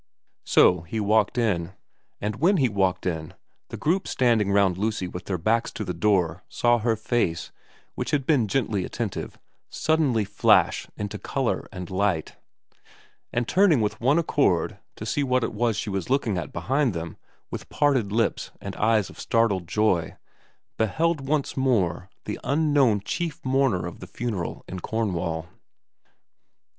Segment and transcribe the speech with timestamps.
[0.47, 1.73] So he walked in;
[2.19, 3.35] and when he walked in,
[3.69, 7.51] the group standing round Lucy with their backs to the door saw her face,
[7.93, 9.37] which had been gently attentive,
[9.69, 12.35] suddenly flash xi VERA 111 into colour and light;
[13.31, 16.95] and turning with one accord to see what it was she was looking at behind
[16.95, 17.17] them
[17.51, 20.17] with parted lips and eyes of startled joy,
[20.79, 25.47] beheld once more the unknown chief mourner of the funeral in Cornwall.